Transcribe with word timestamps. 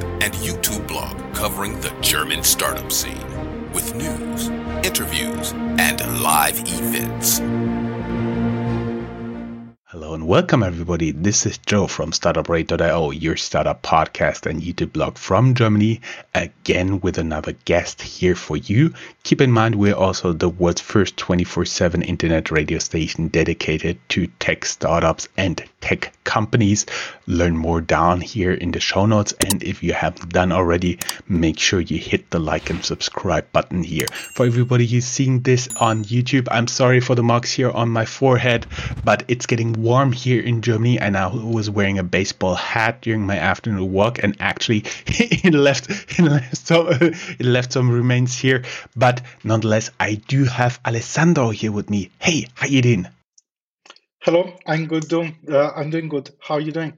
and 0.00 0.32
YouTube 0.34 0.86
blog 0.86 1.34
covering 1.34 1.80
the 1.80 1.92
German 2.00 2.42
startup 2.42 2.92
scene 2.92 3.26
with 3.72 3.94
news, 3.94 4.48
interviews, 4.84 5.52
and 5.52 6.22
live 6.22 6.58
events. 6.60 7.40
And 10.22 10.28
welcome 10.28 10.62
everybody. 10.62 11.10
This 11.10 11.46
is 11.46 11.58
Joe 11.58 11.88
from 11.88 12.12
StartupRad.io, 12.12 13.10
your 13.10 13.36
startup 13.36 13.82
podcast 13.82 14.48
and 14.48 14.62
YouTube 14.62 14.92
blog 14.92 15.18
from 15.18 15.56
Germany, 15.56 16.00
again 16.32 17.00
with 17.00 17.18
another 17.18 17.54
guest 17.64 18.00
here 18.00 18.36
for 18.36 18.56
you. 18.56 18.94
Keep 19.24 19.40
in 19.40 19.50
mind 19.50 19.74
we're 19.74 19.96
also 19.96 20.32
the 20.32 20.48
world's 20.48 20.80
first 20.80 21.16
24/7 21.16 22.02
internet 22.02 22.52
radio 22.52 22.78
station 22.78 23.26
dedicated 23.28 23.98
to 24.10 24.28
tech 24.38 24.64
startups 24.64 25.26
and 25.36 25.60
tech 25.80 26.12
companies. 26.22 26.86
Learn 27.26 27.56
more 27.56 27.80
down 27.80 28.20
here 28.20 28.52
in 28.52 28.70
the 28.70 28.78
show 28.78 29.06
notes 29.06 29.34
and 29.44 29.60
if 29.64 29.82
you 29.82 29.92
haven't 29.92 30.32
done 30.32 30.52
already, 30.52 31.00
make 31.28 31.58
sure 31.58 31.80
you 31.80 31.98
hit 31.98 32.30
the 32.30 32.38
like 32.38 32.70
and 32.70 32.84
subscribe 32.84 33.50
button 33.50 33.82
here. 33.82 34.06
For 34.36 34.46
everybody 34.46 34.86
who's 34.86 35.04
seeing 35.04 35.40
this 35.40 35.68
on 35.80 36.04
YouTube, 36.04 36.46
I'm 36.48 36.68
sorry 36.68 37.00
for 37.00 37.16
the 37.16 37.24
marks 37.24 37.50
here 37.50 37.70
on 37.70 37.88
my 37.88 38.04
forehead, 38.04 38.68
but 39.04 39.24
it's 39.26 39.46
getting 39.46 39.72
warm 39.72 40.11
here 40.12 40.42
in 40.42 40.62
Germany, 40.62 40.98
and 40.98 41.16
I 41.16 41.26
was 41.28 41.68
wearing 41.68 41.98
a 41.98 42.02
baseball 42.02 42.54
hat 42.54 43.00
during 43.02 43.26
my 43.26 43.38
afternoon 43.38 43.92
walk, 43.92 44.22
and 44.22 44.36
actually 44.40 44.84
it 45.06 45.54
left 45.54 45.90
it 45.90 46.18
left 46.20 46.56
some 46.56 46.86
it 46.90 47.44
left 47.44 47.72
some 47.72 47.90
remains 47.90 48.38
here. 48.38 48.64
But 48.96 49.22
nonetheless, 49.44 49.90
I 49.98 50.14
do 50.14 50.44
have 50.44 50.80
Alessandro 50.86 51.50
here 51.50 51.72
with 51.72 51.90
me. 51.90 52.10
Hey, 52.18 52.46
how 52.54 52.66
you 52.66 52.82
doing? 52.82 53.08
Hello, 54.20 54.56
I'm 54.66 54.86
good. 54.86 55.08
Doing, 55.08 55.36
uh, 55.48 55.70
I'm 55.70 55.90
doing 55.90 56.08
good. 56.08 56.30
How 56.38 56.54
are 56.54 56.60
you 56.60 56.70
doing? 56.70 56.92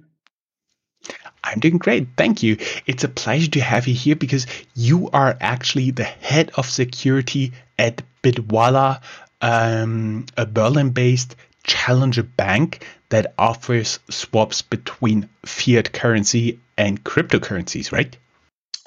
I'm 1.42 1.61
doing 1.61 1.79
great. 1.79 2.09
Thank 2.17 2.42
you. 2.42 2.59
It's 2.87 3.05
a 3.05 3.09
pleasure 3.09 3.51
to 3.53 3.61
have 3.61 3.87
you 3.87 3.95
here 3.95 4.17
because 4.17 4.47
you 4.75 5.11
are 5.11 5.37
actually 5.41 5.91
the 5.91 6.05
head 6.05 6.51
of 6.57 6.69
security 6.69 7.53
at 7.79 8.03
Bitwala, 8.23 9.03
um, 9.41 10.27
a 10.37 10.47
Berlin 10.47 10.91
based 10.91 11.37
challenger 11.65 12.23
bank 12.23 12.87
that 13.09 13.34
offers 13.39 13.98
swaps 14.11 14.62
between 14.62 15.29
fiat 15.45 15.93
currency 15.93 16.61
and 16.77 17.03
cryptocurrencies, 17.03 17.93
right? 17.93 18.17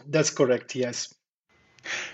That's 0.08 0.30
correct, 0.30 0.76
yes. 0.76 1.14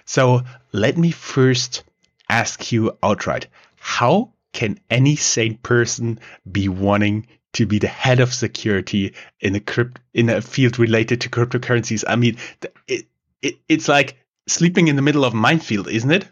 So 0.06 0.44
let 0.72 0.98
me 0.98 1.12
first 1.12 1.84
ask 2.30 2.72
you 2.72 2.98
outright 3.04 3.48
how 3.78 4.34
can 4.54 4.80
any 4.90 5.16
sane 5.16 5.58
person 5.58 6.20
be 6.50 6.70
wanting 6.70 7.28
to 7.54 7.66
be 7.66 7.80
the 7.80 7.88
head 7.88 8.20
of 8.20 8.34
security 8.34 9.14
in 9.40 9.56
a 9.56 9.60
crypt 9.60 10.00
in 10.14 10.30
a 10.30 10.42
field 10.42 10.80
related 10.80 11.22
to 11.22 11.30
cryptocurrencies? 11.30 12.04
I 12.08 12.16
mean, 12.16 12.38
it, 12.88 13.08
it 13.42 13.56
it's 13.68 13.88
like 13.88 14.18
sleeping 14.48 14.88
in 14.88 14.96
the 14.96 15.02
middle 15.02 15.26
of 15.26 15.34
minefield, 15.34 15.88
isn't 15.88 16.12
it? 16.12 16.28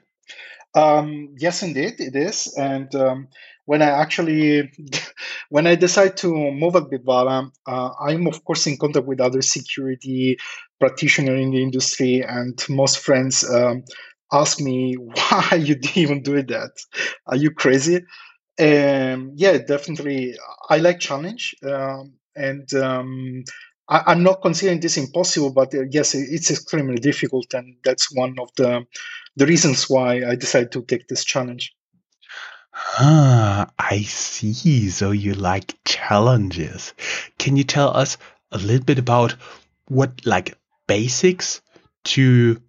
Um, 0.74 1.36
yes, 1.38 1.64
indeed, 1.64 1.96
it 2.00 2.16
is. 2.16 2.54
And 2.58 2.94
um, 2.96 3.28
when 3.66 3.82
I 3.82 3.90
actually 3.90 4.72
when 5.50 5.68
I 5.68 5.76
decide 5.76 6.18
to 6.18 6.34
move 6.34 6.76
at 6.76 6.84
Bitwala, 6.90 7.52
uh, 7.68 7.90
I'm 8.00 8.28
of 8.28 8.44
course 8.46 8.68
in 8.68 8.78
contact 8.78 9.06
with 9.06 9.20
other 9.20 9.42
security 9.42 10.38
practitioners 10.80 11.42
in 11.42 11.52
the 11.52 11.62
industry, 11.62 12.24
and 12.26 12.58
most 12.70 13.00
friends 13.00 13.44
um, 13.50 13.84
ask 14.32 14.60
me 14.62 14.94
why 14.96 15.50
you 15.62 15.76
even 15.96 16.24
do 16.24 16.42
that. 16.42 16.72
Are 17.28 17.36
you 17.36 17.52
crazy? 17.52 18.02
And 18.60 19.40
yeah, 19.40 19.58
definitely, 19.60 20.36
I 20.70 20.78
like 20.78 21.00
challenge, 21.00 21.56
um, 21.68 22.14
and 22.36 22.72
um, 22.76 23.44
I, 23.88 24.12
am 24.14 24.24
not 24.24 24.42
considering 24.42 24.80
this 24.80 24.98
impossible, 24.98 25.52
but 25.52 25.74
uh, 25.76 25.84
yes, 25.90 26.16
it's 26.16 26.52
extremely 26.52 26.98
difficult, 26.98 27.54
and 27.54 27.76
that's 27.84 28.14
one 28.14 28.38
of 28.40 28.50
the 28.56 28.86
the 29.36 29.46
reasons 29.46 29.90
why 29.90 30.24
I 30.26 30.36
decided 30.36 30.72
to 30.74 30.84
take 30.84 31.08
this 31.08 31.24
challenge. 31.24 31.76
Ah, 32.74 33.70
I 33.78 34.02
see. 34.02 34.90
So 34.90 35.12
you 35.12 35.34
like 35.34 35.78
challenges. 35.86 36.94
Can 37.38 37.58
you 37.58 37.64
tell 37.64 37.96
us 37.96 38.18
a 38.52 38.58
little 38.58 38.86
bit 38.86 39.00
about 39.00 39.36
what 39.88 40.26
like 40.26 40.58
basics 40.88 41.62
to 42.04 42.62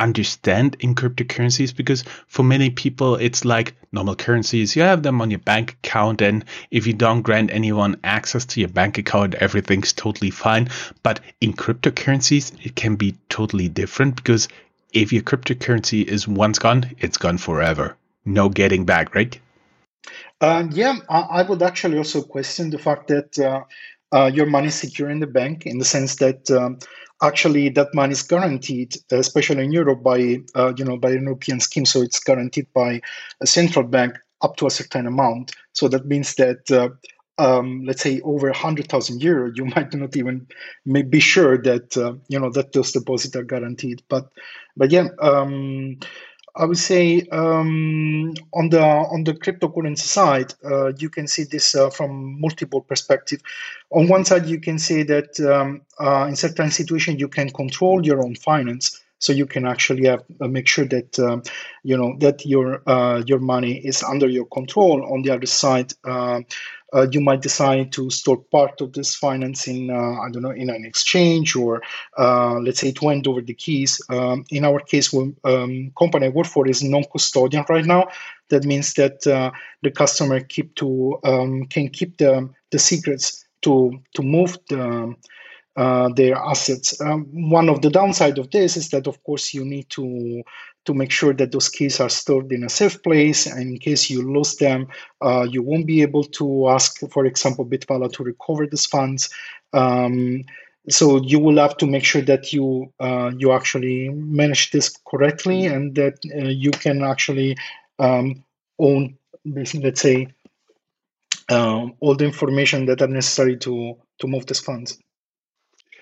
understand 0.00 0.76
in 0.80 0.94
cryptocurrencies? 0.94 1.74
Because 1.74 2.04
for 2.26 2.42
many 2.42 2.70
people, 2.70 3.16
it's 3.16 3.44
like 3.44 3.74
normal 3.92 4.16
currencies. 4.16 4.74
You 4.74 4.82
have 4.82 5.02
them 5.02 5.20
on 5.20 5.30
your 5.30 5.40
bank 5.40 5.76
account, 5.84 6.22
and 6.22 6.44
if 6.70 6.86
you 6.86 6.92
don't 6.92 7.22
grant 7.22 7.50
anyone 7.52 8.00
access 8.02 8.44
to 8.46 8.60
your 8.60 8.68
bank 8.68 8.98
account, 8.98 9.34
everything's 9.34 9.92
totally 9.92 10.30
fine. 10.30 10.68
But 11.02 11.20
in 11.40 11.52
cryptocurrencies, 11.52 12.52
it 12.64 12.74
can 12.74 12.96
be 12.96 13.16
totally 13.28 13.68
different 13.68 14.16
because 14.16 14.48
if 14.92 15.12
your 15.12 15.22
cryptocurrency 15.22 16.04
is 16.04 16.26
once 16.26 16.58
gone, 16.58 16.90
it's 16.98 17.18
gone 17.18 17.38
forever. 17.38 17.96
No 18.24 18.48
getting 18.48 18.84
back, 18.84 19.14
right? 19.14 19.38
Uh, 20.40 20.64
yeah, 20.70 20.96
I, 21.08 21.20
I, 21.20 21.42
would 21.42 21.62
actually 21.62 21.98
also 21.98 22.22
question 22.22 22.70
the 22.70 22.78
fact 22.78 23.08
that 23.08 23.38
uh, 23.38 23.64
uh, 24.12 24.30
your 24.32 24.46
money 24.46 24.70
secure 24.70 25.10
in 25.10 25.20
the 25.20 25.26
bank 25.26 25.66
in 25.66 25.78
the 25.78 25.84
sense 25.84 26.16
that 26.16 26.50
um, 26.50 26.78
actually 27.22 27.68
that 27.70 27.94
money 27.94 28.12
is 28.12 28.22
guaranteed, 28.22 28.96
especially 29.10 29.64
in 29.64 29.72
Europe, 29.72 30.02
by 30.02 30.38
uh, 30.54 30.72
you 30.76 30.84
know 30.84 30.96
by 30.96 31.10
an 31.10 31.24
European 31.24 31.60
scheme. 31.60 31.84
So 31.84 32.02
it's 32.02 32.20
guaranteed 32.20 32.66
by 32.74 33.00
a 33.40 33.46
central 33.46 33.84
bank 33.86 34.18
up 34.42 34.56
to 34.56 34.66
a 34.66 34.70
certain 34.70 35.06
amount. 35.06 35.52
So 35.72 35.88
that 35.88 36.06
means 36.06 36.34
that 36.36 36.70
uh, 36.70 36.90
um, 37.40 37.84
let's 37.86 38.02
say 38.02 38.20
over 38.20 38.48
100,000 38.48 39.22
euro, 39.22 39.50
you 39.54 39.64
might 39.76 39.92
not 39.94 40.16
even 40.16 40.46
be 41.08 41.20
sure 41.20 41.60
that 41.62 41.96
uh, 41.96 42.14
you 42.28 42.38
know 42.38 42.50
that 42.50 42.72
those 42.72 42.92
deposits 42.92 43.36
are 43.36 43.44
guaranteed. 43.44 44.02
But 44.08 44.30
but 44.76 44.90
yeah, 44.90 45.08
um, 45.20 45.98
I 46.56 46.64
would 46.64 46.78
say 46.78 47.22
um, 47.32 48.34
on 48.52 48.70
the 48.70 48.82
on 48.82 49.24
the 49.24 49.34
cryptocurrency 49.34 49.98
side, 49.98 50.54
uh, 50.64 50.92
you 50.98 51.08
can 51.08 51.26
see 51.26 51.44
this 51.44 51.74
uh, 51.74 51.90
from 51.90 52.40
multiple 52.40 52.80
perspectives. 52.80 53.42
On 53.90 54.08
one 54.08 54.24
side, 54.24 54.46
you 54.46 54.60
can 54.60 54.78
say 54.78 55.02
that 55.04 55.38
um, 55.40 55.82
uh, 55.98 56.26
in 56.28 56.36
certain 56.36 56.70
situations 56.70 57.20
you 57.20 57.28
can 57.28 57.50
control 57.50 58.04
your 58.04 58.22
own 58.22 58.34
finance, 58.34 59.00
so 59.18 59.32
you 59.32 59.46
can 59.46 59.66
actually 59.66 60.06
have, 60.06 60.24
uh, 60.40 60.48
make 60.48 60.66
sure 60.66 60.86
that 60.86 61.18
um, 61.18 61.42
you 61.84 61.96
know 61.96 62.16
that 62.18 62.44
your 62.44 62.82
uh, 62.88 63.22
your 63.26 63.38
money 63.38 63.78
is 63.78 64.02
under 64.02 64.28
your 64.28 64.46
control. 64.46 65.12
On 65.12 65.22
the 65.22 65.30
other 65.30 65.46
side 65.46 65.92
uh, 66.94 67.06
you 67.10 67.20
might 67.20 67.42
decide 67.42 67.92
to 67.92 68.10
store 68.10 68.38
part 68.38 68.80
of 68.80 68.92
this 68.92 69.14
finance 69.14 69.66
in, 69.66 69.90
uh, 69.90 70.20
I 70.20 70.30
don't 70.30 70.42
know, 70.42 70.50
in 70.50 70.70
an 70.70 70.84
exchange 70.84 71.56
or 71.56 71.82
uh, 72.18 72.54
let's 72.54 72.80
say 72.80 72.92
to 72.92 73.08
hand 73.08 73.26
over 73.26 73.40
the 73.40 73.54
keys. 73.54 74.00
Um, 74.08 74.44
in 74.50 74.64
our 74.64 74.80
case, 74.80 75.12
we, 75.12 75.32
um, 75.44 75.92
company 75.98 76.26
I 76.26 76.30
work 76.30 76.46
for 76.46 76.66
is 76.68 76.82
non-custodian 76.82 77.64
right 77.68 77.84
now. 77.84 78.08
That 78.48 78.64
means 78.64 78.94
that 78.94 79.26
uh, 79.26 79.52
the 79.82 79.90
customer 79.90 80.40
keep 80.40 80.74
to 80.76 81.18
um, 81.24 81.66
can 81.66 81.88
keep 81.88 82.16
the 82.18 82.48
the 82.70 82.78
secrets 82.78 83.44
to 83.62 84.00
to 84.14 84.22
move 84.22 84.58
the 84.68 85.14
uh, 85.76 86.08
their 86.14 86.36
assets. 86.36 87.00
Um, 87.00 87.26
one 87.50 87.68
of 87.68 87.82
the 87.82 87.90
downside 87.90 88.38
of 88.38 88.50
this 88.50 88.76
is 88.76 88.90
that, 88.90 89.06
of 89.06 89.22
course, 89.24 89.54
you 89.54 89.64
need 89.64 89.88
to 89.90 90.42
to 90.86 90.94
make 90.94 91.10
sure 91.10 91.34
that 91.34 91.52
those 91.52 91.68
keys 91.68 92.00
are 92.00 92.08
stored 92.08 92.50
in 92.52 92.64
a 92.64 92.68
safe 92.68 93.02
place. 93.02 93.46
And 93.46 93.60
in 93.60 93.78
case 93.78 94.08
you 94.08 94.22
lose 94.22 94.56
them, 94.56 94.88
uh, 95.20 95.46
you 95.48 95.62
won't 95.62 95.86
be 95.86 96.00
able 96.00 96.24
to 96.24 96.70
ask, 96.70 97.00
for 97.10 97.26
example, 97.26 97.66
Bitwala 97.66 98.10
to 98.12 98.24
recover 98.24 98.66
these 98.66 98.86
funds. 98.86 99.28
Um, 99.74 100.44
so 100.88 101.20
you 101.22 101.38
will 101.38 101.58
have 101.58 101.76
to 101.76 101.86
make 101.86 102.04
sure 102.04 102.22
that 102.22 102.52
you 102.52 102.92
uh, 102.98 103.30
you 103.36 103.52
actually 103.52 104.08
manage 104.08 104.70
this 104.70 104.96
correctly 105.06 105.66
and 105.66 105.94
that 105.94 106.18
uh, 106.34 106.48
you 106.48 106.70
can 106.70 107.02
actually 107.02 107.56
um, 107.98 108.42
own, 108.78 109.16
let's 109.44 110.00
say, 110.00 110.28
um, 111.50 111.94
all 112.00 112.14
the 112.14 112.24
information 112.24 112.86
that 112.86 113.02
are 113.02 113.08
necessary 113.08 113.56
to 113.58 113.96
to 114.18 114.26
move 114.26 114.46
these 114.46 114.60
funds. 114.60 114.98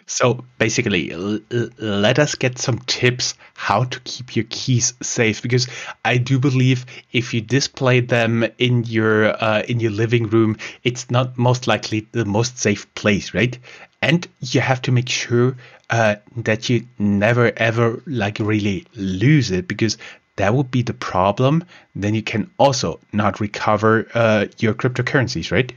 So 0.09 0.45
basically, 0.59 1.13
l- 1.13 1.39
let 1.79 2.19
us 2.19 2.35
get 2.35 2.59
some 2.59 2.79
tips 2.81 3.35
how 3.55 3.85
to 3.85 4.01
keep 4.01 4.35
your 4.35 4.47
keys 4.51 4.95
safe 5.03 5.41
because 5.41 5.69
I 6.05 6.17
do 6.17 6.41
believe 6.41 6.85
if 7.13 7.33
you 7.33 7.41
display 7.43 8.01
them 8.01 8.45
in 8.59 8.83
your 8.85 9.41
uh, 9.41 9.63
in 9.69 9.79
your 9.79 9.93
living 9.93 10.29
room, 10.31 10.57
it's 10.83 11.11
not 11.13 11.39
most 11.39 11.69
likely 11.69 12.09
the 12.11 12.25
most 12.25 12.59
safe 12.59 12.93
place, 12.95 13.35
right? 13.35 13.57
And 14.03 14.27
you 14.41 14.61
have 14.61 14.83
to 14.83 14.93
make 14.93 15.09
sure 15.09 15.57
uh, 15.91 16.17
that 16.39 16.69
you 16.69 16.87
never 16.99 17.53
ever 17.57 18.03
like 18.07 18.39
really 18.41 18.87
lose 18.97 19.51
it 19.53 19.69
because 19.69 19.97
that 20.37 20.55
would 20.55 20.71
be 20.73 20.83
the 20.83 20.95
problem. 20.95 21.65
Then 21.95 22.15
you 22.15 22.23
can 22.23 22.51
also 22.59 22.99
not 23.13 23.41
recover 23.41 24.09
uh, 24.15 24.47
your 24.59 24.75
cryptocurrencies, 24.75 25.53
right? 25.53 25.73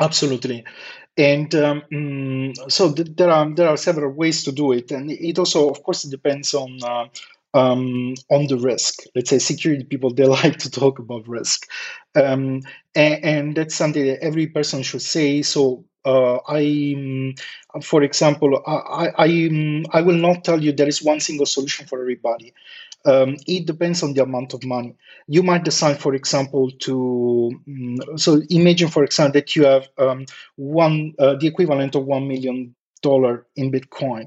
Absolutely 0.00 0.64
and 1.18 1.54
um, 1.56 1.82
mm, 1.92 2.72
so 2.72 2.92
th- 2.92 3.08
there 3.16 3.30
are 3.30 3.50
there 3.54 3.68
are 3.68 3.76
several 3.78 4.12
ways 4.12 4.44
to 4.44 4.52
do 4.52 4.72
it, 4.72 4.90
and 4.92 5.10
it 5.12 5.38
also, 5.38 5.70
of 5.70 5.82
course, 5.84 6.04
depends 6.04 6.54
on 6.54 6.78
uh, 6.84 7.06
um, 7.54 8.14
on 8.30 8.48
the 8.48 8.58
risk. 8.58 9.04
Let's 9.14 9.30
say 9.30 9.38
security 9.40 9.84
people 9.84 10.14
they 10.14 10.26
like 10.26 10.58
to 10.60 10.70
talk 10.70 10.98
about 11.00 11.28
risk, 11.28 11.68
um, 12.16 12.62
and, 12.96 13.24
and, 13.24 13.56
that's 13.56 13.76
something 13.76 14.06
that 14.06 14.24
every 14.24 14.48
person 14.48 14.82
should 14.82 15.02
say. 15.02 15.42
So 15.42 15.84
uh, 16.08 16.36
I, 16.48 16.62
mm, 16.96 17.38
for 17.82 18.02
example, 18.02 18.62
I, 18.66 19.10
I, 19.24 19.28
mm, 19.28 19.86
I 19.92 20.00
will 20.02 20.16
not 20.16 20.44
tell 20.44 20.62
you 20.62 20.72
there 20.72 20.88
is 20.88 21.02
one 21.02 21.20
single 21.20 21.46
solution 21.46 21.86
for 21.86 22.00
everybody. 22.00 22.54
Um, 23.04 23.36
it 23.46 23.66
depends 23.66 24.02
on 24.02 24.14
the 24.14 24.22
amount 24.22 24.54
of 24.54 24.64
money. 24.64 24.94
You 25.28 25.42
might 25.42 25.64
decide, 25.64 26.00
for 26.00 26.14
example, 26.14 26.70
to 26.86 27.52
mm, 27.68 28.20
so 28.20 28.42
imagine, 28.50 28.88
for 28.88 29.04
example, 29.04 29.40
that 29.40 29.54
you 29.56 29.64
have 29.64 29.88
um, 29.98 30.26
one 30.56 31.14
uh, 31.18 31.36
the 31.40 31.46
equivalent 31.46 31.94
of 31.94 32.04
one 32.06 32.26
million 32.28 32.74
dollar 33.02 33.46
in 33.56 33.70
Bitcoin 33.70 34.26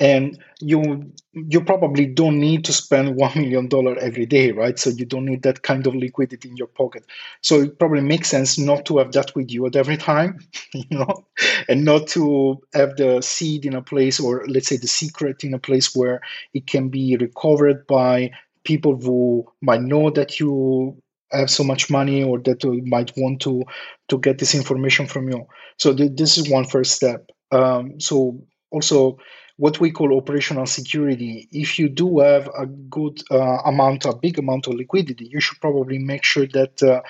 and 0.00 0.38
you 0.60 1.12
you 1.32 1.60
probably 1.62 2.06
don't 2.06 2.38
need 2.40 2.64
to 2.64 2.72
spend 2.72 3.16
one 3.16 3.32
million 3.36 3.68
dollar 3.68 3.96
every 3.98 4.26
day 4.26 4.52
right? 4.52 4.78
So 4.78 4.90
you 4.90 5.04
don't 5.04 5.24
need 5.26 5.42
that 5.42 5.62
kind 5.62 5.86
of 5.86 5.94
liquidity 5.94 6.48
in 6.48 6.56
your 6.56 6.66
pocket. 6.66 7.04
So 7.42 7.60
it 7.62 7.78
probably 7.78 8.00
makes 8.02 8.28
sense 8.28 8.58
not 8.58 8.84
to 8.86 8.98
have 8.98 9.12
that 9.12 9.34
with 9.34 9.50
you 9.50 9.66
at 9.66 9.76
every 9.76 9.96
time 9.96 10.38
you 10.74 10.84
know 10.90 11.24
and 11.68 11.84
not 11.84 12.06
to 12.08 12.60
have 12.74 12.96
the 12.96 13.20
seed 13.22 13.64
in 13.66 13.74
a 13.74 13.82
place 13.82 14.20
or 14.20 14.44
let's 14.48 14.68
say 14.68 14.76
the 14.76 14.86
secret 14.86 15.44
in 15.44 15.54
a 15.54 15.58
place 15.58 15.94
where 15.94 16.20
it 16.54 16.66
can 16.66 16.88
be 16.88 17.16
recovered 17.16 17.86
by 17.86 18.30
people 18.64 18.96
who 18.96 19.44
might 19.60 19.82
know 19.82 20.10
that 20.10 20.38
you 20.38 20.96
have 21.32 21.50
so 21.50 21.64
much 21.64 21.90
money 21.90 22.22
or 22.22 22.38
that 22.40 22.60
they 22.60 22.80
might 22.82 23.12
want 23.16 23.40
to 23.40 23.64
to 24.08 24.18
get 24.18 24.38
this 24.38 24.54
information 24.54 25.06
from 25.06 25.28
you. 25.30 25.46
So 25.78 25.94
th- 25.94 26.12
this 26.14 26.36
is 26.38 26.48
one 26.50 26.64
first 26.64 26.92
step. 26.92 27.30
Um, 27.50 27.98
so 28.00 28.40
also 28.70 29.18
what 29.56 29.80
we 29.80 29.90
call 29.90 30.16
operational 30.16 30.66
security. 30.66 31.48
If 31.52 31.78
you 31.78 31.88
do 31.88 32.20
have 32.20 32.48
a 32.58 32.66
good 32.66 33.22
uh, 33.30 33.58
amount, 33.64 34.04
a 34.04 34.14
big 34.14 34.38
amount 34.38 34.66
of 34.66 34.74
liquidity, 34.74 35.28
you 35.30 35.40
should 35.40 35.60
probably 35.60 35.98
make 35.98 36.24
sure 36.24 36.46
that 36.48 36.82
uh, 36.82 37.02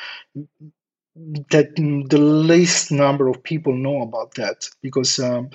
that 1.50 1.76
the 1.76 2.18
least 2.18 2.90
number 2.90 3.28
of 3.28 3.42
people 3.42 3.74
know 3.74 4.02
about 4.02 4.34
that, 4.34 4.68
because 4.80 5.18
um, 5.18 5.50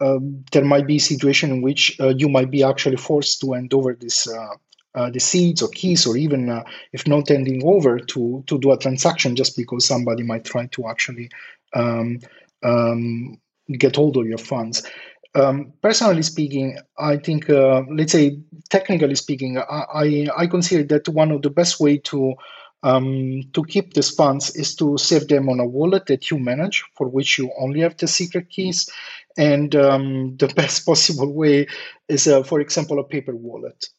um, 0.00 0.44
there 0.52 0.64
might 0.64 0.86
be 0.86 0.96
a 0.96 1.00
situation 1.00 1.50
in 1.50 1.62
which 1.62 1.98
uh, 2.00 2.08
you 2.08 2.28
might 2.28 2.50
be 2.50 2.62
actually 2.62 2.96
forced 2.96 3.40
to 3.40 3.52
hand 3.52 3.72
over 3.72 3.94
this. 3.94 4.28
Uh, 4.28 4.54
uh, 4.94 5.10
the 5.10 5.20
seeds 5.20 5.60
or 5.60 5.68
keys, 5.68 6.06
or 6.06 6.16
even 6.16 6.48
uh, 6.48 6.64
if 6.92 7.06
not 7.06 7.28
handing 7.28 7.62
over 7.66 7.98
to 7.98 8.42
to 8.46 8.58
do 8.58 8.72
a 8.72 8.78
transaction, 8.78 9.36
just 9.36 9.54
because 9.54 9.84
somebody 9.84 10.22
might 10.22 10.42
try 10.42 10.64
to 10.68 10.88
actually 10.88 11.28
um, 11.74 12.18
um, 12.62 13.38
get 13.78 13.96
hold 13.96 14.16
of 14.16 14.26
your 14.26 14.38
funds. 14.38 14.88
Um, 15.36 15.74
personally 15.82 16.22
speaking, 16.22 16.78
I 16.98 17.18
think, 17.18 17.50
uh, 17.50 17.82
let's 17.90 18.12
say, 18.12 18.38
technically 18.70 19.14
speaking, 19.16 19.58
I, 19.58 20.28
I, 20.34 20.46
consider 20.46 20.82
that 20.84 21.10
one 21.10 21.30
of 21.30 21.42
the 21.42 21.50
best 21.50 21.78
way 21.78 21.98
to 21.98 22.34
um, 22.82 23.42
to 23.52 23.62
keep 23.64 23.92
these 23.92 24.10
funds 24.10 24.54
is 24.56 24.74
to 24.76 24.96
save 24.96 25.28
them 25.28 25.48
on 25.48 25.60
a 25.60 25.66
wallet 25.66 26.06
that 26.06 26.30
you 26.30 26.38
manage, 26.38 26.84
for 26.94 27.08
which 27.08 27.36
you 27.36 27.50
only 27.58 27.80
have 27.80 27.96
the 27.98 28.06
secret 28.06 28.48
keys. 28.48 28.88
And 29.36 29.74
um, 29.74 30.36
the 30.38 30.48
best 30.48 30.86
possible 30.86 31.30
way 31.30 31.66
is, 32.08 32.26
uh, 32.26 32.42
for 32.42 32.60
example, 32.60 32.98
a 32.98 33.04
paper 33.04 33.36
wallet. 33.36 33.90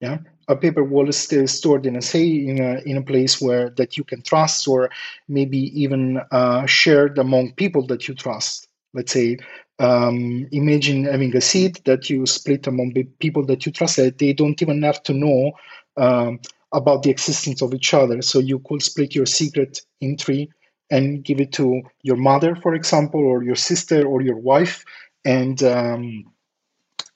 Yeah, 0.00 0.18
a 0.48 0.56
paper 0.56 0.82
wallet 0.82 1.14
still 1.14 1.46
stored 1.46 1.84
in 1.84 1.96
a 1.96 2.02
say 2.02 2.26
in 2.26 2.60
a 2.60 2.80
in 2.86 2.96
a 2.96 3.02
place 3.02 3.40
where 3.40 3.70
that 3.76 3.98
you 3.98 4.04
can 4.04 4.22
trust, 4.22 4.66
or 4.66 4.90
maybe 5.28 5.58
even 5.80 6.18
uh, 6.30 6.64
shared 6.64 7.18
among 7.18 7.52
people 7.52 7.86
that 7.88 8.08
you 8.08 8.14
trust. 8.14 8.68
Let's 8.94 9.12
say 9.12 9.38
um, 9.78 10.46
imagine 10.52 11.04
having 11.04 11.34
a 11.36 11.40
seed 11.40 11.80
that 11.84 12.10
you 12.10 12.26
split 12.26 12.66
among 12.66 12.92
the 12.94 13.04
people 13.04 13.44
that 13.46 13.66
you 13.66 13.72
trust 13.72 13.96
that 13.96 14.18
they 14.18 14.32
don't 14.32 14.60
even 14.62 14.82
have 14.82 15.02
to 15.04 15.12
know 15.12 15.52
um, 15.96 16.40
about 16.72 17.02
the 17.02 17.10
existence 17.10 17.62
of 17.62 17.74
each 17.74 17.94
other. 17.94 18.22
So 18.22 18.38
you 18.38 18.60
could 18.60 18.82
split 18.82 19.14
your 19.14 19.26
secret 19.26 19.80
in 20.00 20.16
three 20.16 20.50
and 20.90 21.24
give 21.24 21.40
it 21.40 21.52
to 21.52 21.82
your 22.02 22.16
mother 22.16 22.54
for 22.54 22.74
example 22.74 23.20
or 23.20 23.42
your 23.42 23.56
sister 23.56 24.06
or 24.06 24.20
your 24.20 24.36
wife 24.36 24.84
and 25.24 25.62
um, 25.62 26.24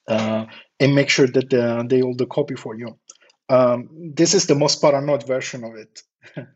uh, 0.09 0.47
and 0.81 0.95
make 0.95 1.11
sure 1.11 1.27
that 1.27 1.53
uh, 1.53 1.83
they 1.87 2.01
hold 2.01 2.19
the 2.19 2.27
copy 2.27 2.55
for 2.55 2.77
you. 2.77 2.99
Um, 3.49 4.13
this 4.15 4.35
is 4.35 4.47
the 4.47 4.55
most 4.55 4.81
paranoid 4.81 5.27
version 5.27 5.63
of 5.65 5.75
it 5.77 6.03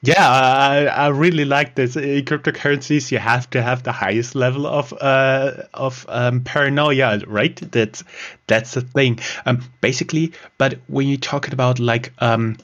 Yeah, 0.00 0.28
I, 0.30 0.84
I 0.86 1.08
really 1.08 1.44
like 1.44 1.74
this. 1.74 1.96
In 1.96 2.24
cryptocurrencies, 2.24 3.10
you 3.10 3.18
have 3.18 3.50
to 3.50 3.60
have 3.62 3.82
the 3.82 3.90
highest 3.90 4.36
level 4.36 4.64
of 4.66 4.92
uh, 4.92 5.64
of 5.74 6.06
um, 6.08 6.42
paranoia, 6.44 7.18
right? 7.26 7.56
That's 7.72 8.04
that's 8.46 8.74
the 8.74 8.82
thing. 8.82 9.18
Um, 9.44 9.62
basically, 9.80 10.34
but 10.56 10.78
when 10.86 11.08
you're 11.08 11.18
talking 11.18 11.52
about 11.52 11.80
like 11.80 12.12
um, 12.18 12.58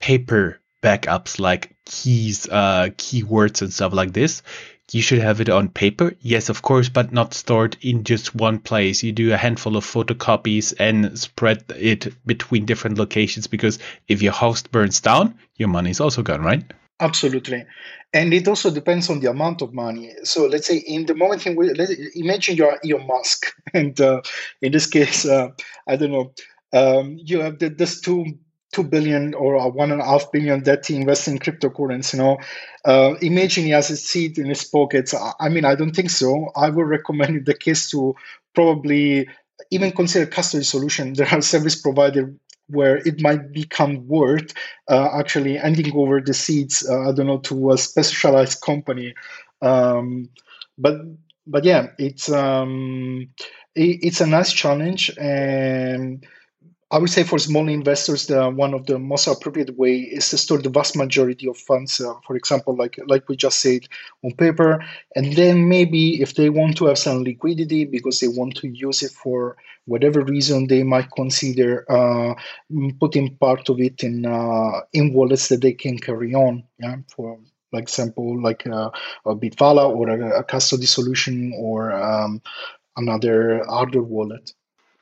paper 0.00 0.60
backups, 0.82 1.40
like 1.40 1.74
keys, 1.86 2.48
uh, 2.48 2.88
keywords, 2.98 3.62
and 3.62 3.72
stuff 3.72 3.92
like 3.94 4.12
this, 4.12 4.42
you 4.92 5.02
should 5.02 5.18
have 5.18 5.40
it 5.40 5.48
on 5.48 5.68
paper. 5.68 6.14
Yes, 6.20 6.48
of 6.48 6.62
course, 6.62 6.88
but 6.88 7.12
not 7.12 7.34
stored 7.34 7.76
in 7.80 8.04
just 8.04 8.34
one 8.34 8.58
place. 8.58 9.02
You 9.02 9.12
do 9.12 9.32
a 9.32 9.36
handful 9.36 9.76
of 9.76 9.84
photocopies 9.84 10.74
and 10.78 11.18
spread 11.18 11.64
it 11.76 12.08
between 12.26 12.66
different 12.66 12.98
locations 12.98 13.46
because 13.46 13.78
if 14.08 14.22
your 14.22 14.32
host 14.32 14.70
burns 14.70 15.00
down, 15.00 15.38
your 15.56 15.68
money 15.68 15.90
is 15.90 16.00
also 16.00 16.22
gone, 16.22 16.42
right? 16.42 16.64
Absolutely. 17.00 17.64
And 18.14 18.32
it 18.32 18.48
also 18.48 18.70
depends 18.70 19.10
on 19.10 19.20
the 19.20 19.30
amount 19.30 19.60
of 19.60 19.74
money. 19.74 20.12
So 20.22 20.46
let's 20.46 20.66
say 20.66 20.76
in 20.78 21.06
the 21.06 21.14
moment 21.14 21.46
in 21.46 21.56
which, 21.56 21.76
imagine 22.14 22.56
you're 22.56 22.78
Elon 22.84 23.06
Musk, 23.06 23.52
and 23.74 24.00
uh, 24.00 24.22
in 24.62 24.72
this 24.72 24.86
case, 24.86 25.26
uh, 25.26 25.48
I 25.86 25.96
don't 25.96 26.12
know, 26.12 26.32
um, 26.72 27.18
you 27.22 27.40
have 27.40 27.58
the, 27.58 27.68
this 27.68 28.00
two 28.00 28.38
two 28.72 28.82
billion 28.84 29.34
or 29.34 29.70
one 29.70 29.92
and 29.92 30.00
a 30.00 30.04
half 30.04 30.30
billion 30.32 30.62
that 30.64 30.86
he 30.86 30.96
invests 30.96 31.28
in 31.28 31.38
cryptocurrency. 31.38 32.14
You 32.14 32.18
know, 32.18 32.38
uh, 32.84 33.14
imagine 33.20 33.64
he 33.64 33.70
has 33.70 33.90
a 33.90 33.96
seed 33.96 34.38
in 34.38 34.46
his 34.46 34.64
pockets. 34.64 35.14
I 35.40 35.48
mean, 35.48 35.64
I 35.64 35.74
don't 35.74 35.94
think 35.94 36.10
so. 36.10 36.50
I 36.56 36.70
would 36.70 36.86
recommend 36.86 37.46
the 37.46 37.54
case 37.54 37.90
to 37.90 38.14
probably 38.54 39.28
even 39.70 39.92
consider 39.92 40.26
custody 40.30 40.64
solution. 40.64 41.14
There 41.14 41.28
are 41.28 41.40
service 41.42 41.80
providers 41.80 42.34
where 42.68 42.96
it 42.96 43.20
might 43.22 43.52
become 43.52 44.06
worth 44.08 44.52
uh, 44.88 45.08
actually 45.14 45.56
handing 45.56 45.94
over 45.96 46.20
the 46.20 46.34
seeds. 46.34 46.86
Uh, 46.88 47.08
I 47.08 47.12
don't 47.12 47.26
know 47.26 47.38
to 47.38 47.72
a 47.72 47.78
specialized 47.78 48.60
company, 48.60 49.14
um, 49.62 50.28
but 50.76 50.96
but 51.46 51.64
yeah, 51.64 51.88
it's 51.98 52.30
um, 52.30 53.28
it, 53.74 53.98
it's 54.02 54.20
a 54.20 54.26
nice 54.26 54.52
challenge 54.52 55.10
and 55.18 56.26
I 56.92 56.98
would 56.98 57.10
say 57.10 57.24
for 57.24 57.38
small 57.40 57.68
investors, 57.68 58.28
the, 58.28 58.48
one 58.48 58.72
of 58.72 58.86
the 58.86 58.98
most 58.98 59.26
appropriate 59.26 59.76
way 59.76 59.96
is 59.98 60.30
to 60.30 60.38
store 60.38 60.58
the 60.58 60.68
vast 60.70 60.94
majority 60.96 61.48
of 61.48 61.56
funds, 61.56 62.00
uh, 62.00 62.14
for 62.24 62.36
example, 62.36 62.76
like 62.76 62.96
like 63.08 63.28
we 63.28 63.36
just 63.36 63.58
said, 63.60 63.88
on 64.22 64.32
paper, 64.32 64.84
and 65.16 65.32
then 65.32 65.68
maybe 65.68 66.22
if 66.22 66.36
they 66.36 66.48
want 66.48 66.76
to 66.76 66.86
have 66.86 66.98
some 66.98 67.24
liquidity 67.24 67.84
because 67.84 68.20
they 68.20 68.28
want 68.28 68.54
to 68.58 68.68
use 68.68 69.02
it 69.02 69.10
for 69.10 69.56
whatever 69.86 70.22
reason, 70.22 70.68
they 70.68 70.84
might 70.84 71.10
consider 71.16 71.84
uh, 71.90 72.34
putting 73.00 73.36
part 73.38 73.68
of 73.68 73.80
it 73.80 74.04
in 74.04 74.24
uh, 74.24 74.80
in 74.92 75.12
wallets 75.12 75.48
that 75.48 75.62
they 75.62 75.72
can 75.72 75.98
carry 75.98 76.34
on. 76.34 76.62
Yeah, 76.78 76.96
for 77.08 77.40
like 77.72 77.82
example, 77.82 78.40
like 78.40 78.64
uh, 78.64 78.90
a 79.26 79.34
Bitwala 79.34 79.88
or 79.90 80.08
a, 80.08 80.38
a 80.38 80.44
custody 80.44 80.86
solution 80.86 81.52
or 81.56 81.92
um, 81.92 82.40
another 82.96 83.64
hardware 83.66 84.04
wallet. 84.04 84.52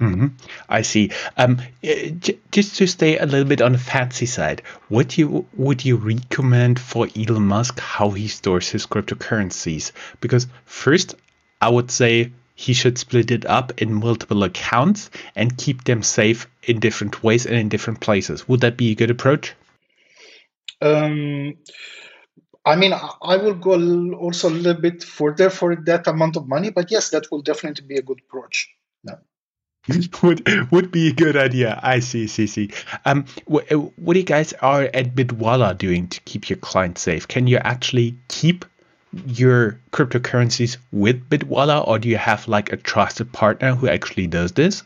Mm-hmm. 0.01 0.27
I 0.69 0.83
see. 0.83 1.13
Um, 1.37 1.61
j- 1.83 2.39
just 2.51 2.77
to 2.77 2.87
stay 2.87 3.17
a 3.19 3.27
little 3.27 3.47
bit 3.47 3.63
on 3.63 3.73
the 3.73 3.79
fancy 3.79 4.27
side, 4.27 4.63
would 4.91 5.17
you 5.17 5.47
would 5.55 5.85
you 5.85 5.97
recommend 5.97 6.81
for 6.81 7.09
Elon 7.17 7.47
Musk 7.47 7.79
how 7.79 8.11
he 8.11 8.29
stores 8.29 8.69
his 8.69 8.87
cryptocurrencies? 8.87 9.93
Because 10.21 10.49
first, 10.65 11.15
I 11.61 11.69
would 11.69 11.91
say 11.91 12.33
he 12.57 12.73
should 12.73 12.99
split 12.99 13.31
it 13.31 13.47
up 13.47 13.81
in 13.81 13.95
multiple 13.95 14.43
accounts 14.43 15.11
and 15.35 15.57
keep 15.57 15.85
them 15.85 16.03
safe 16.03 16.49
in 16.63 16.81
different 16.81 17.23
ways 17.23 17.47
and 17.47 17.57
in 17.57 17.69
different 17.69 18.01
places. 18.01 18.49
Would 18.49 18.61
that 18.61 18.77
be 18.77 18.91
a 18.91 18.95
good 18.95 19.11
approach? 19.11 19.55
Um, 20.81 21.55
I 22.65 22.77
mean, 22.77 22.93
I 22.93 23.37
will 23.37 23.55
go 23.55 24.15
also 24.15 24.49
a 24.49 24.51
little 24.51 24.81
bit 24.81 25.03
further 25.05 25.51
for 25.51 25.77
that 25.77 26.07
amount 26.07 26.37
of 26.37 26.49
money, 26.49 26.71
but 26.71 26.91
yes, 26.91 27.11
that 27.11 27.31
will 27.31 27.43
definitely 27.43 27.87
be 27.87 27.97
a 27.97 28.03
good 28.03 28.21
approach. 28.29 28.69
Would 30.23 30.71
would 30.73 30.91
be 30.91 31.09
a 31.09 31.13
good 31.13 31.37
idea. 31.37 31.79
I 31.83 32.01
see, 32.01 32.27
see, 32.27 32.47
see. 32.47 32.71
Um, 33.05 33.27
what, 33.45 33.71
uh, 33.71 33.77
what 33.77 34.15
do 34.15 34.21
you 34.21 34.25
guys 34.25 34.55
are 34.55 34.85
at 34.85 35.15
Bitwala 35.15 35.77
doing 35.77 36.09
to 36.09 36.21
keep 36.23 36.49
your 36.49 36.57
clients 36.57 37.03
safe? 37.03 37.29
Can 37.29 37.47
you 37.47 37.59
actually 37.59 38.17
keep 38.29 38.65
your 39.27 39.79
cryptocurrencies 39.93 40.79
with 40.91 41.29
Bitwala, 41.29 41.87
or 41.87 41.99
do 41.99 42.09
you 42.09 42.17
have 42.17 42.49
like 42.49 42.73
a 42.73 42.79
trusted 42.79 43.31
partner 43.33 43.75
who 43.75 43.87
actually 43.87 44.27
does 44.27 44.53
this? 44.53 44.83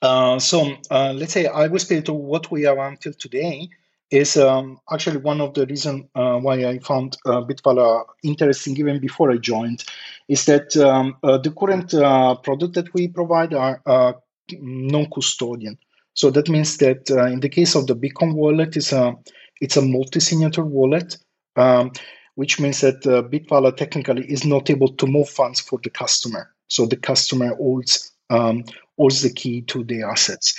Uh, 0.00 0.38
so 0.38 0.74
uh, 0.90 1.12
let's 1.12 1.32
say 1.32 1.46
I 1.46 1.66
will 1.66 1.78
speak 1.78 2.06
to 2.06 2.14
what 2.14 2.50
we 2.50 2.64
are 2.66 2.88
until 2.88 3.12
today 3.12 3.68
is 4.10 4.36
um, 4.36 4.78
actually 4.90 5.18
one 5.18 5.40
of 5.40 5.54
the 5.54 5.66
reasons 5.66 6.04
uh, 6.14 6.38
why 6.38 6.64
I 6.64 6.78
found 6.78 7.16
uh, 7.26 7.42
Bitwala 7.42 8.04
interesting 8.22 8.76
even 8.76 9.00
before 9.00 9.32
I 9.32 9.38
joined, 9.38 9.84
is 10.28 10.44
that 10.44 10.76
um, 10.76 11.16
uh, 11.22 11.38
the 11.38 11.50
current 11.50 11.92
uh, 11.92 12.36
product 12.36 12.74
that 12.74 12.92
we 12.94 13.08
provide 13.08 13.52
are 13.54 13.82
uh, 13.86 14.12
non-custodian. 14.60 15.78
So 16.14 16.30
that 16.30 16.48
means 16.48 16.78
that 16.78 17.10
uh, 17.10 17.26
in 17.26 17.40
the 17.40 17.48
case 17.48 17.74
of 17.74 17.86
the 17.86 17.96
Bitcoin 17.96 18.34
wallet, 18.34 18.76
it's 18.76 18.92
a 18.92 19.14
it's 19.60 19.76
a 19.76 19.82
multi-signature 19.82 20.64
wallet. 20.64 21.16
Um, 21.56 21.92
which 22.34 22.60
means 22.60 22.82
that 22.82 23.00
Bitwala 23.00 23.74
technically 23.74 24.30
is 24.30 24.44
not 24.44 24.68
able 24.68 24.92
to 24.92 25.06
move 25.06 25.26
funds 25.26 25.58
for 25.58 25.80
the 25.82 25.88
customer. 25.88 26.54
So 26.68 26.84
the 26.84 26.98
customer 26.98 27.54
holds 27.54 28.12
um, 28.30 28.64
holds 28.96 29.22
the 29.22 29.32
key 29.32 29.62
to 29.62 29.84
the 29.84 30.02
assets. 30.02 30.54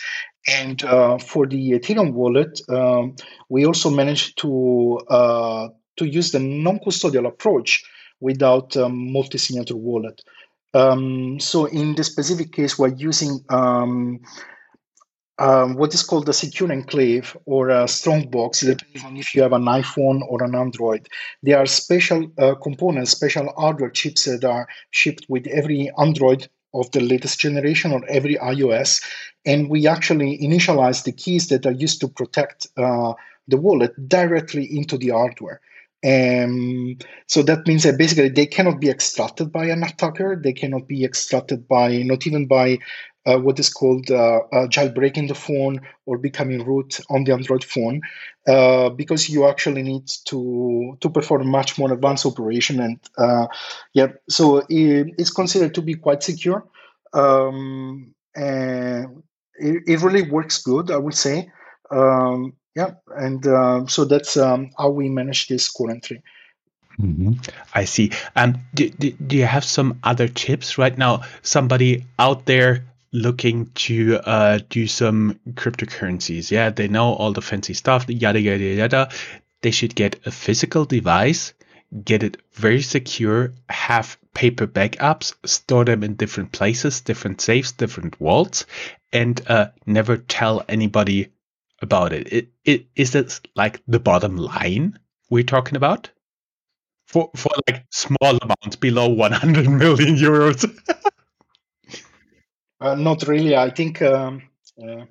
And 0.47 0.83
uh, 0.83 1.17
for 1.17 1.45
the 1.45 1.71
Ethereum 1.71 2.13
wallet, 2.13 2.61
um, 2.69 3.15
we 3.49 3.65
also 3.65 3.89
managed 3.89 4.37
to 4.39 4.99
uh, 5.09 5.67
to 5.97 6.05
use 6.05 6.31
the 6.31 6.39
non-custodial 6.39 7.27
approach 7.27 7.83
without 8.19 8.77
um, 8.77 9.11
multi-signature 9.11 9.75
wallet. 9.75 10.21
Um, 10.73 11.39
so 11.39 11.65
in 11.65 11.95
the 11.95 12.03
specific 12.03 12.51
case, 12.53 12.77
we're 12.77 12.95
using 12.95 13.43
um, 13.49 14.19
um, 15.39 15.75
what 15.75 15.93
is 15.93 16.03
called 16.03 16.27
a 16.29 16.33
secure 16.33 16.71
enclave 16.71 17.35
or 17.45 17.69
a 17.69 17.87
strong 17.87 18.29
box, 18.29 18.61
depending 18.61 19.05
on 19.05 19.17
if 19.17 19.35
you 19.35 19.41
have 19.41 19.53
an 19.53 19.65
iPhone 19.65 20.21
or 20.27 20.43
an 20.43 20.55
Android. 20.55 21.07
There 21.43 21.57
are 21.57 21.65
special 21.65 22.31
uh, 22.37 22.55
components, 22.55 23.11
special 23.11 23.53
hardware 23.57 23.89
chips 23.91 24.25
that 24.25 24.43
are 24.43 24.67
shipped 24.91 25.25
with 25.29 25.45
every 25.47 25.91
Android 25.99 26.47
of 26.73 26.91
the 26.91 26.99
latest 26.99 27.39
generation 27.39 27.91
or 27.91 28.03
every 28.07 28.35
iOS. 28.35 29.03
And 29.45 29.69
we 29.69 29.87
actually 29.87 30.37
initialize 30.39 31.03
the 31.03 31.11
keys 31.11 31.47
that 31.47 31.65
are 31.65 31.71
used 31.71 32.01
to 32.01 32.07
protect 32.07 32.67
uh, 32.77 33.13
the 33.47 33.57
wallet 33.57 34.07
directly 34.07 34.65
into 34.65 34.97
the 34.97 35.09
hardware. 35.09 35.61
Um, 36.05 36.97
so 37.27 37.41
that 37.43 37.65
means 37.65 37.83
that 37.83 37.97
basically 37.97 38.29
they 38.29 38.45
cannot 38.45 38.79
be 38.79 38.89
extracted 38.89 39.51
by 39.51 39.65
an 39.65 39.83
attacker. 39.83 40.35
They 40.35 40.53
cannot 40.53 40.87
be 40.87 41.03
extracted 41.03 41.67
by, 41.67 41.97
not 42.03 42.27
even 42.27 42.45
by 42.45 42.79
uh, 43.25 43.37
what 43.37 43.59
is 43.59 43.69
called 43.69 44.09
uh, 44.09 44.39
uh, 44.53 44.67
jailbreaking 44.67 45.27
the 45.27 45.35
phone 45.35 45.81
or 46.05 46.17
becoming 46.17 46.63
root 46.63 46.99
on 47.09 47.23
the 47.25 47.33
Android 47.33 47.63
phone, 47.63 48.01
uh, 48.47 48.89
because 48.89 49.27
you 49.27 49.47
actually 49.47 49.83
need 49.83 50.07
to 50.25 50.97
to 51.01 51.09
perform 51.09 51.47
much 51.47 51.77
more 51.77 51.91
advanced 51.91 52.25
operation. 52.25 52.79
And 52.79 52.99
uh, 53.17 53.47
yeah, 53.93 54.07
so 54.29 54.59
it, 54.69 55.13
it's 55.17 55.31
considered 55.31 55.73
to 55.75 55.81
be 55.81 55.95
quite 55.95 56.23
secure. 56.23 56.65
Um, 57.13 58.13
and 58.35 59.23
it, 59.55 59.83
it 59.87 60.01
really 60.01 60.21
works 60.21 60.61
good, 60.61 60.91
I 60.91 60.97
would 60.97 61.15
say. 61.15 61.51
Um, 61.91 62.53
yeah, 62.77 62.91
and 63.15 63.45
uh, 63.47 63.87
so 63.87 64.05
that's 64.05 64.37
um, 64.37 64.69
how 64.77 64.89
we 64.89 65.09
manage 65.09 65.47
this 65.47 65.67
currently. 65.67 66.21
Mm-hmm. 67.01 67.33
I 67.73 67.85
see. 67.85 68.11
Um, 68.35 68.59
do, 68.75 68.89
do, 68.91 69.11
do 69.13 69.35
you 69.35 69.45
have 69.45 69.65
some 69.65 69.99
other 70.03 70.27
tips 70.27 70.77
right 70.77 70.95
now? 70.95 71.23
Somebody 71.41 72.05
out 72.19 72.45
there 72.45 72.85
looking 73.11 73.71
to 73.87 74.19
uh, 74.23 74.59
do 74.69 74.85
some 74.85 75.39
cryptocurrencies. 75.53 76.51
Yeah, 76.51 76.69
they 76.69 76.87
know 76.87 77.13
all 77.13 77.33
the 77.33 77.41
fancy 77.41 77.73
stuff, 77.73 78.07
yada, 78.07 78.39
yada, 78.39 78.63
yada. 78.63 79.09
They 79.61 79.71
should 79.71 79.95
get 79.95 80.27
a 80.27 80.31
physical 80.31 80.85
device, 80.85 81.53
get 82.05 82.21
it 82.21 82.37
very 82.53 82.83
secure, 82.83 83.53
have 83.69 84.19
paper 84.35 84.67
backups, 84.67 85.33
store 85.45 85.83
them 85.83 86.03
in 86.03 86.13
different 86.13 86.51
places, 86.51 87.01
different 87.01 87.41
safes, 87.41 87.71
different 87.71 88.17
vaults, 88.17 88.67
and 89.11 89.41
uh, 89.47 89.69
never 89.87 90.17
tell 90.17 90.63
anybody 90.69 91.29
about 91.81 92.13
it. 92.13 92.31
it, 92.31 92.49
it 92.63 92.85
is 92.95 93.11
this 93.11 93.41
like 93.55 93.81
the 93.87 93.99
bottom 93.99 94.37
line 94.37 94.99
we're 95.29 95.43
talking 95.43 95.75
about? 95.75 96.09
For, 97.07 97.29
for 97.35 97.51
like 97.67 97.85
small 97.89 98.37
amounts 98.41 98.75
below 98.75 99.07
100 99.07 99.69
million 99.69 100.17
euros. 100.17 100.65
uh, 102.81 102.95
not 102.95 103.25
really. 103.27 103.55
I 103.55 103.69
think 103.69 104.01
um, 104.01 104.41
uh, 104.83 105.05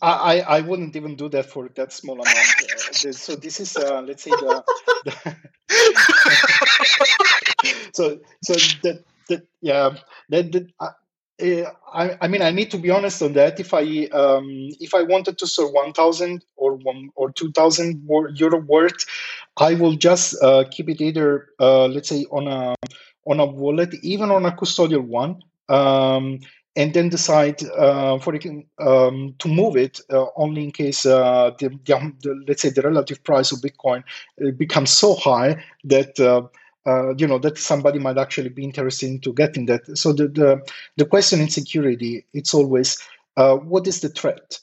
I, 0.00 0.40
I 0.40 0.60
wouldn't 0.60 0.94
even 0.94 1.16
do 1.16 1.28
that 1.30 1.46
for 1.46 1.68
that 1.74 1.92
small 1.92 2.14
amount. 2.14 2.28
Uh, 2.28 3.12
so 3.12 3.34
this 3.34 3.58
is 3.60 3.76
uh, 3.76 4.02
let's 4.02 4.22
say 4.22 4.30
the, 4.30 4.62
the 5.04 5.36
so 7.92 8.20
so 8.42 8.54
that 8.82 9.04
that 9.28 9.46
yeah 9.60 9.90
that, 10.28 10.52
that 10.52 10.68
uh, 10.78 10.90
I, 11.40 12.16
I, 12.20 12.28
mean, 12.28 12.42
I 12.42 12.50
need 12.50 12.70
to 12.70 12.78
be 12.78 12.90
honest 12.90 13.20
on 13.22 13.32
that. 13.32 13.58
If 13.58 13.74
I 13.74 14.06
um, 14.12 14.46
if 14.80 14.94
I 14.94 15.02
wanted 15.02 15.38
to 15.38 15.46
sell 15.46 15.72
one 15.72 15.92
thousand 15.92 16.44
or 16.56 16.76
one 16.76 17.10
or 17.16 17.32
two 17.32 17.50
thousand 17.50 18.08
euro 18.36 18.60
worth, 18.60 19.04
I 19.56 19.74
will 19.74 19.94
just 19.94 20.40
uh, 20.42 20.64
keep 20.70 20.88
it 20.88 21.00
either 21.00 21.48
uh, 21.58 21.86
let's 21.86 22.08
say 22.08 22.24
on 22.30 22.46
a 22.46 22.74
on 23.26 23.40
a 23.40 23.46
wallet, 23.46 23.94
even 24.02 24.30
on 24.30 24.46
a 24.46 24.52
custodial 24.52 25.02
one, 25.02 25.42
um, 25.68 26.38
and 26.76 26.94
then 26.94 27.08
decide 27.08 27.62
uh, 27.64 28.18
for 28.18 28.34
um, 28.78 29.34
to 29.38 29.48
move 29.48 29.76
it 29.76 30.00
uh, 30.10 30.26
only 30.36 30.64
in 30.64 30.72
case 30.72 31.06
uh, 31.06 31.50
the, 31.58 31.68
the, 31.84 32.12
the, 32.22 32.44
let's 32.46 32.62
say 32.62 32.68
the 32.68 32.82
relative 32.82 33.24
price 33.24 33.50
of 33.50 33.60
Bitcoin 33.60 34.04
becomes 34.56 34.90
so 34.90 35.14
high 35.14 35.64
that 35.84 36.20
uh, 36.86 37.14
you 37.16 37.26
know 37.26 37.38
that 37.38 37.58
somebody 37.58 37.98
might 37.98 38.18
actually 38.18 38.50
be 38.50 38.64
interested 38.64 39.08
into 39.08 39.32
getting 39.32 39.66
that. 39.66 39.96
So 39.96 40.12
the 40.12 40.28
the, 40.28 40.72
the 40.96 41.06
question 41.06 41.40
in 41.40 41.48
security 41.48 42.24
it's 42.32 42.54
always 42.54 42.98
uh, 43.36 43.56
what 43.56 43.86
is 43.86 44.00
the 44.00 44.08
threat? 44.08 44.58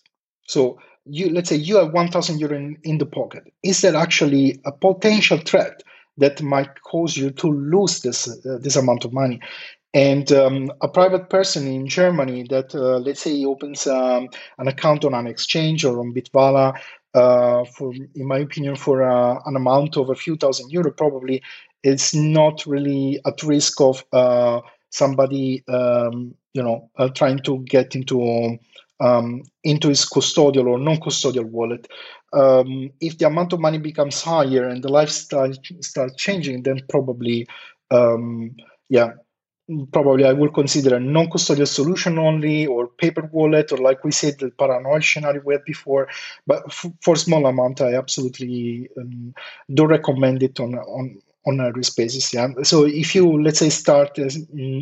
So 0.47 0.79
you 1.05 1.29
let's 1.29 1.49
say 1.49 1.55
you 1.55 1.77
have 1.77 1.93
1,000 1.93 2.39
euro 2.39 2.55
in, 2.55 2.77
in 2.83 2.97
the 2.97 3.05
pocket. 3.05 3.51
Is 3.63 3.81
there 3.81 3.95
actually 3.95 4.61
a 4.65 4.71
potential 4.71 5.37
threat 5.37 5.81
that 6.17 6.41
might 6.41 6.81
cause 6.81 7.17
you 7.17 7.31
to 7.31 7.47
lose 7.47 8.01
this 8.01 8.27
uh, 8.27 8.57
this 8.61 8.75
amount 8.75 9.05
of 9.05 9.13
money? 9.13 9.41
And 9.93 10.31
um, 10.31 10.71
a 10.79 10.87
private 10.87 11.29
person 11.29 11.67
in 11.67 11.85
Germany 11.87 12.43
that, 12.49 12.73
uh, 12.73 12.99
let's 12.99 13.21
say, 13.21 13.43
opens 13.43 13.87
um, 13.87 14.29
an 14.57 14.69
account 14.69 15.03
on 15.03 15.13
an 15.13 15.27
exchange 15.27 15.83
or 15.83 15.99
on 15.99 16.13
Bitwala, 16.13 16.79
uh, 17.13 17.65
for, 17.65 17.93
in 17.93 18.25
my 18.25 18.37
opinion, 18.37 18.77
for 18.77 19.03
uh, 19.03 19.37
an 19.45 19.57
amount 19.57 19.97
of 19.97 20.09
a 20.09 20.15
few 20.15 20.37
thousand 20.37 20.71
euro, 20.71 20.91
probably 20.91 21.43
it's 21.83 22.13
not 22.13 22.65
really 22.65 23.19
at 23.25 23.43
risk 23.43 23.81
of 23.81 24.03
uh, 24.13 24.61
somebody 24.89 25.63
um, 25.67 26.35
you 26.53 26.63
know 26.63 26.89
uh, 26.97 27.09
trying 27.09 27.39
to 27.39 27.59
get 27.59 27.95
into 27.95 28.57
um, 28.99 29.43
into 29.63 29.89
his 29.89 30.05
custodial 30.05 30.67
or 30.67 30.77
non-custodial 30.77 31.45
wallet. 31.45 31.87
Um, 32.33 32.91
if 33.01 33.17
the 33.17 33.25
amount 33.25 33.51
of 33.51 33.59
money 33.59 33.79
becomes 33.79 34.21
higher 34.21 34.67
and 34.67 34.83
the 34.83 34.89
lifestyle 34.89 35.51
starts 35.81 36.15
changing, 36.15 36.63
then 36.63 36.81
probably 36.87 37.47
um, 37.89 38.55
yeah 38.89 39.13
probably 39.91 40.25
I 40.25 40.33
will 40.33 40.51
consider 40.51 40.95
a 40.95 40.99
non-custodial 40.99 41.67
solution 41.67 42.17
only 42.19 42.65
or 42.65 42.87
paper 42.87 43.29
wallet 43.31 43.71
or 43.71 43.77
like 43.77 44.03
we 44.03 44.11
said 44.11 44.39
the 44.39 44.49
paranoid 44.51 45.03
scenario 45.03 45.41
we 45.45 45.53
had 45.53 45.63
before 45.65 46.09
but 46.45 46.63
f- 46.67 46.91
for 47.01 47.15
small 47.15 47.45
amount 47.45 47.79
I 47.79 47.95
absolutely 47.95 48.89
um, 48.97 49.33
don't 49.73 49.87
recommend 49.87 50.43
it 50.43 50.59
on 50.59 50.75
on 50.75 51.21
on 51.45 51.59
a 51.59 51.71
risk 51.71 51.95
basis. 51.97 52.33
Yeah. 52.33 52.49
So 52.63 52.85
if 52.85 53.15
you 53.15 53.41
let's 53.41 53.59
say 53.59 53.69
start 53.69 54.17
uh, 54.19 54.29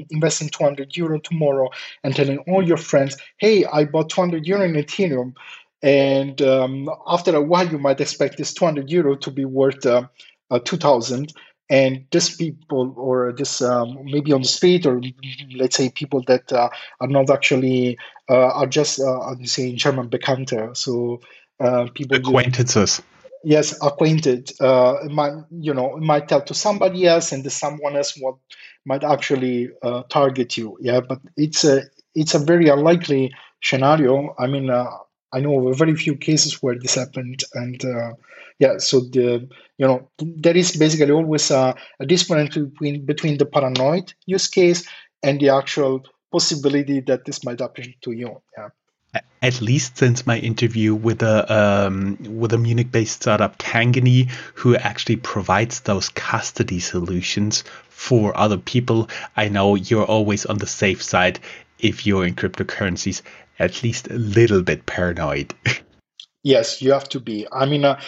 investing 0.10 0.50
200 0.50 0.96
euro 0.98 1.20
tomorrow 1.20 1.70
and 2.04 2.16
telling 2.16 2.40
all 2.40 2.66
your 2.66 2.78
friends, 2.78 3.18
"Hey, 3.38 3.66
I 3.66 3.86
bought 3.86 4.10
200 4.10 4.46
euro 4.46 4.64
in 4.64 4.74
Ethereum," 4.74 5.34
and 5.82 6.42
um, 6.42 6.90
after 7.08 7.36
a 7.36 7.42
while 7.42 7.68
you 7.68 7.78
might 7.78 8.02
expect 8.02 8.38
this 8.38 8.54
200 8.54 8.90
euro 8.90 9.16
to 9.16 9.32
be 9.32 9.46
worth 9.46 9.86
uh, 9.86 10.08
uh, 10.52 10.60
2,000. 10.60 11.34
And 11.72 12.06
this 12.10 12.36
people, 12.36 12.96
or 12.98 13.32
this 13.32 13.62
um, 13.62 14.00
maybe 14.04 14.34
on 14.34 14.42
the 14.42 14.48
street, 14.48 14.88
or 14.88 15.00
let's 15.56 15.76
say 15.76 15.90
people 15.90 16.24
that 16.24 16.52
uh, 16.52 16.70
are 17.00 17.08
not 17.08 17.30
actually 17.30 17.96
uh, 18.28 18.34
are 18.54 18.66
just, 18.66 19.00
uh, 19.00 19.36
you 19.38 19.46
say 19.46 19.70
in 19.70 19.78
German, 19.78 20.10
Bekannte, 20.10 20.76
so 20.76 21.22
people 21.94 22.18
acquaintances 22.18 23.04
yes 23.44 23.78
acquainted 23.82 24.52
uh, 24.60 24.96
might 25.10 25.34
you 25.52 25.74
know 25.74 25.98
might 25.98 26.28
tell 26.28 26.42
to 26.42 26.54
somebody 26.54 27.06
else 27.08 27.32
and 27.32 27.44
the 27.44 27.50
someone 27.50 27.96
else 27.96 28.18
what 28.20 28.36
might 28.86 29.04
actually 29.04 29.70
uh, 29.84 30.04
target 30.10 30.58
you 30.58 30.78
yeah? 30.82 31.00
But 31.02 31.20
it's 31.38 31.64
a 31.64 31.84
it's 32.16 32.34
a 32.34 32.40
very 32.40 32.70
unlikely 32.70 33.32
scenario. 33.64 34.36
I 34.40 34.48
mean 34.48 34.70
uh, 34.70 34.90
i 35.34 35.40
know 35.40 35.68
of 35.68 35.78
very 35.78 35.96
few 35.96 36.16
cases 36.16 36.62
where 36.62 36.78
this 36.80 36.96
happened 36.96 37.44
and 37.54 37.86
uh, 37.86 38.12
yeah 38.60 38.78
so 38.78 39.00
the 39.02 39.48
you 39.78 39.88
know 39.88 40.10
there 40.20 40.58
is 40.58 40.76
basically 40.76 41.12
always 41.12 41.52
a, 41.52 41.76
a 42.00 42.06
difference 42.06 42.56
between 42.58 43.06
between 43.06 43.38
the 43.38 43.46
paranoid 43.46 44.14
use 44.26 44.48
case 44.48 44.88
and 45.24 45.40
the 45.40 45.50
actual 45.50 46.02
possibility 46.32 47.00
that 47.02 47.26
this 47.26 47.44
might 47.44 47.60
happen 47.60 47.94
to 48.02 48.12
you 48.12 48.42
yeah 48.58 48.70
at 49.42 49.62
least 49.62 49.98
since 49.98 50.28
my 50.28 50.38
interview 50.38 50.94
with 50.94 51.22
a 51.24 51.88
um, 51.88 52.18
with 52.40 52.54
a 52.54 52.58
Munich-based 52.58 53.22
startup 53.22 53.58
Tangany, 53.58 54.30
who 54.56 54.76
actually 54.76 55.16
provides 55.16 55.82
those 55.82 56.10
custody 56.10 56.80
solutions 56.80 57.64
for 57.90 58.38
other 58.38 58.58
people. 58.58 59.10
I 59.36 59.50
know 59.50 59.76
you're 59.76 60.06
always 60.06 60.46
on 60.46 60.58
the 60.58 60.68
safe 60.68 61.02
side 61.02 61.40
if 61.80 62.06
you're 62.06 62.26
in 62.26 62.36
cryptocurrencies, 62.36 63.22
at 63.58 63.84
least 63.84 64.10
a 64.10 64.16
little 64.16 64.62
bit 64.62 64.86
paranoid. 64.86 65.54
yes, 66.44 66.82
you 66.82 66.92
have 66.92 67.10
to 67.10 67.20
be. 67.20 67.48
I 67.52 67.66
mean, 67.66 67.86
uh, 67.86 68.00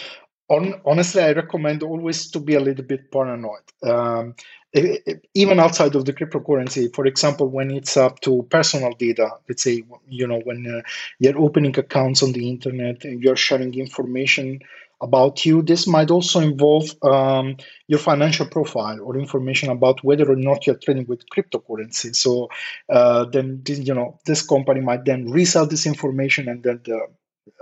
on, 0.48 0.80
honestly, 0.84 1.22
I 1.22 1.32
recommend 1.32 1.82
always 1.82 2.30
to 2.32 2.40
be 2.40 2.54
a 2.54 2.60
little 2.60 2.84
bit 2.84 3.10
paranoid. 3.10 3.62
Um, 3.82 4.34
even 4.74 5.60
outside 5.60 5.94
of 5.94 6.04
the 6.04 6.12
cryptocurrency, 6.12 6.94
for 6.94 7.06
example, 7.06 7.46
when 7.48 7.70
it's 7.70 7.96
up 7.96 8.20
to 8.20 8.42
personal 8.44 8.92
data, 8.94 9.28
let's 9.48 9.62
say, 9.62 9.84
you 10.08 10.26
know, 10.26 10.40
when 10.40 10.66
uh, 10.66 10.80
you're 11.18 11.38
opening 11.38 11.78
accounts 11.78 12.22
on 12.22 12.32
the 12.32 12.48
internet 12.48 13.04
and 13.04 13.22
you're 13.22 13.36
sharing 13.36 13.74
information 13.74 14.60
about 15.02 15.44
you. 15.44 15.62
This 15.62 15.86
might 15.86 16.10
also 16.10 16.40
involve 16.40 16.94
um, 17.02 17.56
your 17.88 17.98
financial 17.98 18.46
profile 18.46 19.00
or 19.02 19.18
information 19.18 19.68
about 19.68 20.02
whether 20.04 20.30
or 20.30 20.36
not 20.36 20.66
you're 20.66 20.76
trading 20.76 21.06
with 21.06 21.28
cryptocurrency. 21.28 22.14
So 22.14 22.48
uh, 22.88 23.24
then, 23.24 23.62
you 23.66 23.94
know, 23.94 24.20
this 24.24 24.46
company 24.46 24.80
might 24.80 25.04
then 25.04 25.28
resell 25.28 25.66
this 25.66 25.86
information, 25.86 26.48
and 26.48 26.62
then 26.62 26.80
the, 26.84 27.08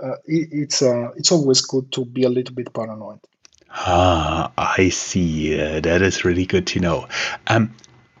uh, 0.01 0.17
it, 0.25 0.49
it's 0.51 0.81
uh, 0.81 1.09
it's 1.15 1.31
always 1.31 1.61
good 1.61 1.91
to 1.93 2.05
be 2.05 2.23
a 2.23 2.29
little 2.29 2.53
bit 2.53 2.73
paranoid. 2.73 3.19
Ah, 3.73 4.51
I 4.57 4.89
see. 4.89 5.59
Uh, 5.59 5.79
that 5.79 6.01
is 6.01 6.25
really 6.25 6.45
good 6.45 6.67
to 6.67 6.79
know. 6.79 7.07
Um, 7.47 7.73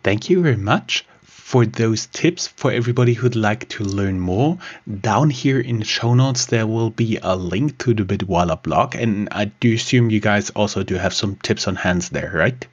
thank 0.03 0.29
you 0.29 0.41
very 0.41 0.57
much 0.57 1.05
for 1.23 1.65
those 1.65 2.05
tips 2.07 2.47
for 2.47 2.71
everybody 2.71 3.13
who'd 3.13 3.35
like 3.35 3.67
to 3.67 3.83
learn 3.83 4.19
more. 4.19 4.57
Down 5.01 5.29
here 5.29 5.59
in 5.59 5.79
the 5.79 5.85
show 5.85 6.13
notes, 6.13 6.45
there 6.45 6.65
will 6.65 6.89
be 6.89 7.19
a 7.21 7.35
link 7.35 7.77
to 7.79 7.93
the 7.93 8.03
Bitwala 8.03 8.63
blog, 8.63 8.95
and 8.95 9.27
I 9.31 9.45
do 9.45 9.73
assume 9.73 10.09
you 10.09 10.21
guys 10.21 10.49
also 10.51 10.83
do 10.83 10.95
have 10.95 11.13
some 11.13 11.35
tips 11.35 11.67
on 11.67 11.75
hands 11.75 12.09
there, 12.09 12.31
right? 12.33 12.65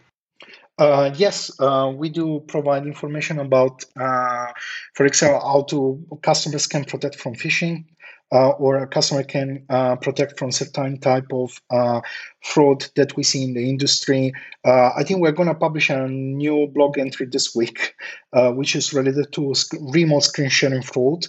Uh, 0.78 1.12
yes, 1.16 1.50
uh, 1.58 1.92
we 1.94 2.08
do 2.08 2.40
provide 2.46 2.86
information 2.86 3.40
about, 3.40 3.84
uh, 3.98 4.46
for 4.94 5.06
example, 5.06 5.40
how 5.40 5.62
to 5.62 6.00
customers 6.22 6.68
can 6.68 6.84
protect 6.84 7.16
from 7.16 7.34
phishing, 7.34 7.84
uh, 8.30 8.50
or 8.50 8.76
a 8.76 8.86
customer 8.86 9.24
can 9.24 9.64
uh, 9.70 9.96
protect 9.96 10.38
from 10.38 10.52
certain 10.52 10.98
type 11.00 11.26
of 11.32 11.60
uh, 11.70 12.00
fraud 12.44 12.86
that 12.94 13.16
we 13.16 13.24
see 13.24 13.42
in 13.42 13.54
the 13.54 13.68
industry. 13.68 14.32
I 14.64 15.02
think 15.02 15.20
we're 15.20 15.32
going 15.32 15.48
to 15.48 15.54
publish 15.54 15.90
a 15.90 16.06
new 16.06 16.68
blog 16.68 16.98
entry 16.98 17.26
this 17.26 17.54
week, 17.56 17.94
which 18.32 18.76
is 18.76 18.92
related 18.92 19.32
to 19.32 19.54
remote 19.80 20.24
screen 20.24 20.50
sharing 20.50 20.82
fraud. 20.82 21.26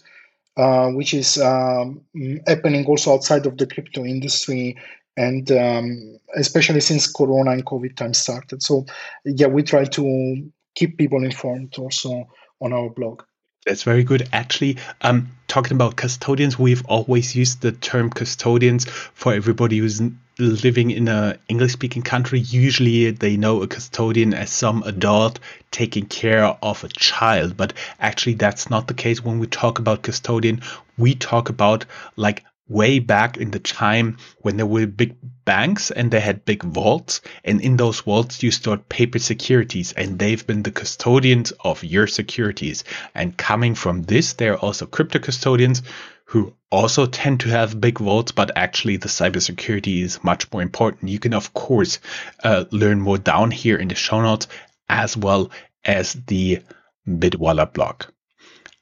Which 0.94 1.14
is 1.14 1.40
um, 1.40 2.02
happening 2.46 2.86
also 2.86 3.14
outside 3.14 3.46
of 3.46 3.58
the 3.58 3.66
crypto 3.66 4.04
industry 4.04 4.76
and 5.20 5.52
um, 5.52 6.18
especially 6.36 6.80
since 6.80 7.12
corona 7.12 7.52
and 7.52 7.66
covid 7.66 7.96
time 7.96 8.14
started 8.14 8.64
so 8.64 8.86
yeah 9.26 9.48
we 9.48 9.62
try 9.62 9.84
to 9.84 10.52
keep 10.76 10.98
people 10.98 11.24
informed 11.24 11.76
also 11.78 12.28
on 12.62 12.74
our 12.74 12.90
blog 12.90 13.22
that's 13.66 13.84
very 13.84 14.04
good. 14.04 14.28
Actually, 14.32 14.78
um, 15.02 15.32
talking 15.48 15.74
about 15.74 15.98
custodians, 15.98 16.58
we've 16.58 16.86
always 16.86 17.36
used 17.36 17.62
the 17.62 17.74
term 17.74 18.10
custodians 18.10 18.86
for 18.90 19.34
everybody 19.34 19.78
who's 19.78 20.02
living 20.40 20.92
in 20.92 21.10
a 21.10 21.38
English 21.50 21.74
speaking 21.74 22.02
country. 22.02 22.40
Usually 22.40 23.12
they 23.12 23.36
know 23.36 23.62
a 23.62 23.68
custodian 23.68 24.34
as 24.34 24.50
some 24.50 24.82
adult 24.84 25.40
taking 25.72 26.06
care 26.06 26.46
of 26.46 26.84
a 26.84 26.88
child, 26.88 27.58
but 27.58 27.74
actually 28.00 28.36
that's 28.36 28.70
not 28.70 28.88
the 28.88 28.94
case 28.94 29.24
when 29.24 29.40
we 29.40 29.48
talk 29.48 29.78
about 29.78 30.04
custodian. 30.04 30.62
We 30.98 31.16
talk 31.16 31.50
about 31.50 31.86
like 32.16 32.46
way 32.70 33.00
back 33.00 33.38
in 33.38 33.52
the 33.52 33.60
time 33.60 34.18
when 34.38 34.56
there 34.56 34.66
were 34.66 34.86
big 34.86 35.16
banks 35.44 35.90
and 35.90 36.12
they 36.12 36.20
had 36.20 36.46
big 36.46 36.64
vaults. 36.64 37.22
And 37.44 37.60
in 37.60 37.76
those 37.76 38.02
vaults 38.02 38.42
you 38.44 38.52
stored 38.52 38.88
paper 38.88 39.20
securities 39.20 39.92
and 39.94 40.18
they've 40.18 40.46
been 40.46 40.64
the 40.64 40.72
custodians 40.72 41.52
of 41.60 41.84
your 41.84 42.08
securities. 42.08 42.84
And 43.16 43.36
coming 43.36 43.76
from 43.76 44.04
this 44.04 44.34
there 44.34 44.54
are 44.54 44.60
also 44.60 44.86
crypto 44.86 45.20
custodians 45.20 45.82
who 46.26 46.54
also 46.72 47.08
tend 47.08 47.40
to 47.40 47.50
have 47.50 47.82
big 47.82 47.98
vaults 47.98 48.32
but 48.32 48.52
actually 48.56 48.98
the 48.98 49.08
cybersecurity 49.08 50.04
is 50.04 50.24
much 50.24 50.52
more 50.54 50.62
important. 50.62 51.10
You 51.10 51.20
can 51.20 51.34
of 51.34 51.54
course 51.54 52.00
uh, 52.44 52.66
learn 52.72 53.02
more 53.02 53.18
down 53.18 53.50
here 53.50 53.78
in 53.78 53.88
the 53.88 53.96
show 53.96 54.22
notes 54.22 54.48
as 54.88 55.18
well 55.18 55.50
as 55.84 56.14
the 56.14 56.62
bitwala 57.08 57.74
blog. 57.74 58.04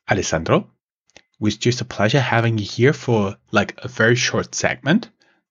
Alessandro 0.09 0.69
was 1.39 1.57
just 1.57 1.81
a 1.81 1.85
pleasure 1.85 2.19
having 2.19 2.57
you 2.57 2.65
here 2.65 2.93
for 2.93 3.37
like 3.51 3.79
a 3.83 3.87
very 3.87 4.15
short 4.15 4.55
segment. 4.55 5.09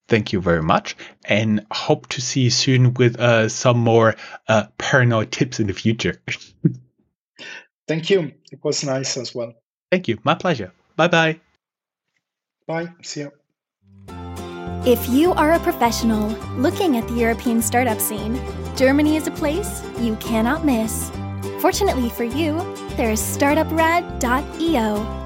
Thank 0.08 0.32
you 0.32 0.40
very 0.40 0.62
much, 0.62 0.96
and 1.24 1.66
hope 1.72 2.06
to 2.08 2.20
see 2.20 2.42
you 2.42 2.50
soon 2.50 2.94
with 2.94 3.18
uh, 3.18 3.48
some 3.48 3.78
more 3.78 4.14
uh, 4.46 4.66
paranoid 4.78 5.32
tips 5.32 5.58
in 5.58 5.66
the 5.66 5.72
future. 5.72 6.20
Thank 7.88 8.10
you. 8.10 8.32
It 8.52 8.60
was 8.62 8.84
nice 8.84 9.16
as 9.16 9.34
well. 9.34 9.54
Thank 9.90 10.08
you. 10.08 10.18
My 10.22 10.34
pleasure. 10.34 10.72
Bye 10.96 11.08
bye. 11.08 11.40
Bye. 12.66 12.92
See 13.02 13.20
you. 13.20 13.32
If 14.86 15.08
you 15.08 15.32
are 15.32 15.54
a 15.54 15.58
professional 15.58 16.28
looking 16.56 16.96
at 16.96 17.08
the 17.08 17.14
European 17.14 17.60
startup 17.60 18.00
scene, 18.00 18.40
Germany 18.76 19.16
is 19.16 19.26
a 19.26 19.32
place 19.32 19.82
you 19.98 20.14
cannot 20.16 20.64
miss. 20.64 21.10
Fortunately 21.60 22.10
for 22.10 22.22
you, 22.22 22.58
there 22.96 23.10
is 23.10 23.20
startuprad.io 23.20 25.25